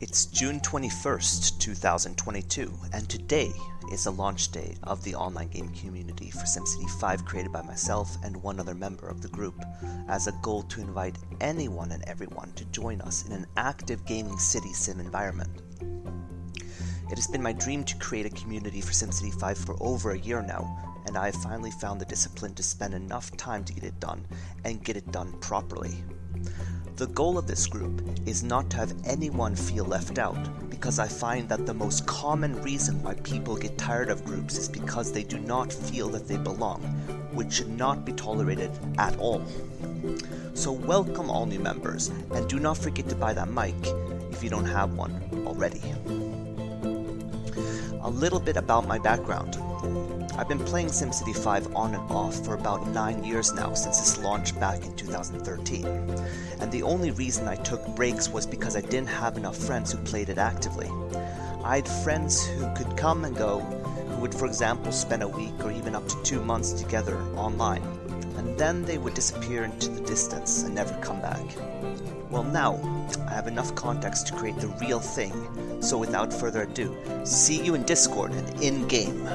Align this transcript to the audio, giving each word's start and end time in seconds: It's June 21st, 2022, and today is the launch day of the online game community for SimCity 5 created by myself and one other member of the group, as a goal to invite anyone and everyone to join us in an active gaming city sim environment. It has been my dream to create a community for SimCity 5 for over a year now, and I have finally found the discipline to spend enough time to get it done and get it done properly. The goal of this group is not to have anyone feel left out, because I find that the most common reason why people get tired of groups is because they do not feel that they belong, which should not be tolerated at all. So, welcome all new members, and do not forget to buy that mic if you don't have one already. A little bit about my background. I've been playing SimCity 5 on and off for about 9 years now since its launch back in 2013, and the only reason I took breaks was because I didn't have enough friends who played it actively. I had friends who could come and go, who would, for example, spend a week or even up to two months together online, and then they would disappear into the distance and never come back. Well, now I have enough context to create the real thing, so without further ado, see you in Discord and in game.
It's 0.00 0.24
June 0.24 0.60
21st, 0.60 1.58
2022, 1.58 2.72
and 2.94 3.06
today 3.06 3.52
is 3.92 4.04
the 4.04 4.10
launch 4.10 4.50
day 4.50 4.74
of 4.84 5.04
the 5.04 5.14
online 5.14 5.48
game 5.48 5.68
community 5.74 6.30
for 6.30 6.46
SimCity 6.46 6.88
5 6.98 7.26
created 7.26 7.52
by 7.52 7.60
myself 7.60 8.16
and 8.24 8.42
one 8.42 8.58
other 8.58 8.74
member 8.74 9.06
of 9.08 9.20
the 9.20 9.28
group, 9.28 9.62
as 10.08 10.26
a 10.26 10.32
goal 10.40 10.62
to 10.62 10.80
invite 10.80 11.18
anyone 11.42 11.92
and 11.92 12.02
everyone 12.08 12.50
to 12.52 12.64
join 12.66 13.02
us 13.02 13.26
in 13.26 13.32
an 13.32 13.44
active 13.58 14.06
gaming 14.06 14.38
city 14.38 14.72
sim 14.72 15.00
environment. 15.00 15.50
It 17.10 17.16
has 17.16 17.26
been 17.26 17.42
my 17.42 17.52
dream 17.52 17.84
to 17.84 17.96
create 17.98 18.24
a 18.24 18.30
community 18.30 18.80
for 18.80 18.92
SimCity 18.92 19.38
5 19.38 19.58
for 19.58 19.76
over 19.80 20.12
a 20.12 20.18
year 20.18 20.40
now, 20.40 21.02
and 21.08 21.18
I 21.18 21.26
have 21.26 21.42
finally 21.42 21.72
found 21.72 22.00
the 22.00 22.06
discipline 22.06 22.54
to 22.54 22.62
spend 22.62 22.94
enough 22.94 23.36
time 23.36 23.64
to 23.64 23.74
get 23.74 23.84
it 23.84 24.00
done 24.00 24.26
and 24.64 24.82
get 24.82 24.96
it 24.96 25.12
done 25.12 25.34
properly. 25.40 26.02
The 27.00 27.06
goal 27.06 27.38
of 27.38 27.46
this 27.46 27.66
group 27.66 28.02
is 28.26 28.42
not 28.42 28.68
to 28.68 28.76
have 28.76 28.92
anyone 29.06 29.56
feel 29.56 29.86
left 29.86 30.18
out, 30.18 30.36
because 30.68 30.98
I 30.98 31.08
find 31.08 31.48
that 31.48 31.64
the 31.64 31.72
most 31.72 32.04
common 32.04 32.60
reason 32.60 33.02
why 33.02 33.14
people 33.14 33.56
get 33.56 33.78
tired 33.78 34.10
of 34.10 34.22
groups 34.22 34.58
is 34.58 34.68
because 34.68 35.10
they 35.10 35.22
do 35.22 35.38
not 35.38 35.72
feel 35.72 36.10
that 36.10 36.28
they 36.28 36.36
belong, 36.36 36.82
which 37.32 37.54
should 37.54 37.70
not 37.70 38.04
be 38.04 38.12
tolerated 38.12 38.70
at 38.98 39.16
all. 39.16 39.42
So, 40.52 40.72
welcome 40.72 41.30
all 41.30 41.46
new 41.46 41.58
members, 41.58 42.08
and 42.32 42.46
do 42.46 42.60
not 42.60 42.76
forget 42.76 43.08
to 43.08 43.14
buy 43.14 43.32
that 43.32 43.48
mic 43.48 43.76
if 44.30 44.44
you 44.44 44.50
don't 44.50 44.66
have 44.66 44.92
one 44.92 45.22
already. 45.46 45.80
A 48.02 48.10
little 48.10 48.40
bit 48.40 48.58
about 48.58 48.86
my 48.86 48.98
background. 48.98 49.56
I've 50.36 50.48
been 50.48 50.58
playing 50.58 50.88
SimCity 50.88 51.34
5 51.34 51.74
on 51.74 51.94
and 51.94 52.10
off 52.10 52.44
for 52.44 52.54
about 52.54 52.86
9 52.88 53.24
years 53.24 53.52
now 53.54 53.72
since 53.72 53.98
its 53.98 54.18
launch 54.18 54.58
back 54.60 54.84
in 54.84 54.94
2013, 54.94 55.86
and 56.60 56.70
the 56.70 56.82
only 56.82 57.12
reason 57.12 57.48
I 57.48 57.56
took 57.56 57.86
breaks 57.96 58.28
was 58.28 58.46
because 58.46 58.76
I 58.76 58.82
didn't 58.82 59.08
have 59.08 59.38
enough 59.38 59.56
friends 59.56 59.92
who 59.92 59.98
played 59.98 60.28
it 60.28 60.36
actively. 60.36 60.90
I 61.64 61.76
had 61.76 61.88
friends 61.88 62.46
who 62.46 62.72
could 62.74 62.94
come 62.96 63.24
and 63.24 63.34
go, 63.34 63.60
who 63.60 64.20
would, 64.20 64.34
for 64.34 64.46
example, 64.46 64.92
spend 64.92 65.22
a 65.22 65.28
week 65.28 65.64
or 65.64 65.72
even 65.72 65.94
up 65.94 66.06
to 66.08 66.22
two 66.22 66.42
months 66.42 66.72
together 66.72 67.16
online, 67.36 67.82
and 68.36 68.58
then 68.58 68.84
they 68.84 68.98
would 68.98 69.14
disappear 69.14 69.64
into 69.64 69.88
the 69.88 70.02
distance 70.02 70.62
and 70.62 70.74
never 70.74 70.94
come 71.00 71.22
back. 71.22 71.44
Well, 72.30 72.44
now 72.44 72.78
I 73.28 73.32
have 73.32 73.48
enough 73.48 73.74
context 73.74 74.26
to 74.28 74.34
create 74.34 74.56
the 74.58 74.68
real 74.80 75.00
thing, 75.00 75.32
so 75.82 75.96
without 75.96 76.32
further 76.32 76.62
ado, 76.62 76.94
see 77.24 77.64
you 77.64 77.74
in 77.74 77.82
Discord 77.84 78.32
and 78.32 78.62
in 78.62 78.86
game. 78.86 79.26